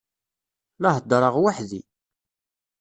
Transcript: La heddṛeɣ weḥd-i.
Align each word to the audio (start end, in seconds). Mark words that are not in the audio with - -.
La 0.81 0.89
heddṛeɣ 0.97 1.35
weḥd-i. 1.43 1.81